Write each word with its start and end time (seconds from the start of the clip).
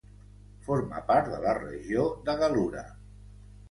Forma 0.67 1.03
part 1.11 1.31
de 1.35 1.43
la 1.45 1.55
regió 1.61 2.09
de 2.31 2.39
Gal·lura. 2.45 2.87